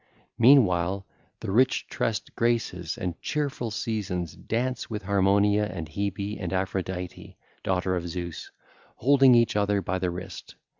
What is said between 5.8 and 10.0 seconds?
Hebe and Aphrodite, daughter of Zeus, holding each other by